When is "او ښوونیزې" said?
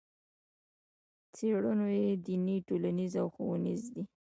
3.23-3.89